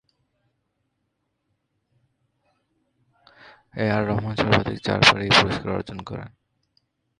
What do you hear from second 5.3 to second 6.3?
পুরস্কার অর্জন করেন।